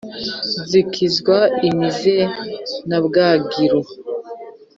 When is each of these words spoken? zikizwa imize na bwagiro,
zikizwa 0.69 1.37
imize 1.67 2.17
na 2.89 2.97
bwagiro, 3.05 3.79